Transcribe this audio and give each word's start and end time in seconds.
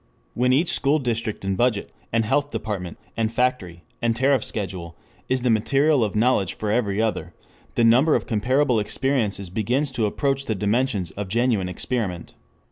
When 0.33 0.51
each 0.51 0.73
school 0.73 0.97
district 0.97 1.45
and 1.45 1.55
budget, 1.55 1.91
and 2.11 2.25
health 2.25 2.49
department, 2.49 2.97
and 3.15 3.31
factory, 3.31 3.83
and 4.01 4.15
tariff 4.15 4.43
schedule, 4.43 4.95
is 5.29 5.43
the 5.43 5.51
material 5.51 6.03
of 6.03 6.15
knowledge 6.15 6.55
for 6.55 6.71
every 6.71 6.99
other, 6.99 7.35
the 7.75 7.83
number 7.83 8.15
of 8.15 8.25
comparable 8.25 8.79
experiences 8.79 9.51
begins 9.51 9.91
to 9.91 10.07
approach 10.07 10.47
the 10.47 10.55
dimensions 10.55 11.11
of 11.11 11.27
genuine 11.27 11.69
experiment. 11.69 12.33